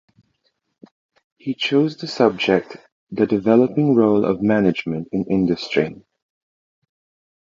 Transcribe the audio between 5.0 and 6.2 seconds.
in Industry'.